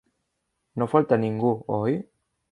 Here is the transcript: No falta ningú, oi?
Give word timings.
No 0.81 0.87
falta 0.93 1.19
ningú, 1.25 1.51
oi? 1.81 1.93